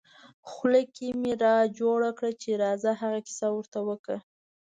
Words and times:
خوله 0.49 0.81
کې 0.95 1.07
مې 1.21 1.33
را 1.43 1.55
جوړه 1.79 2.11
کړه 2.17 2.31
چې 2.41 2.51
راځه 2.63 2.91
هغه 3.01 3.19
کیسه 3.27 3.47
ور 3.53 3.65
ته 3.73 3.79
وکړه. 3.89 4.17